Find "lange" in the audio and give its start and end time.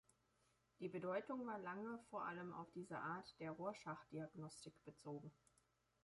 1.59-1.99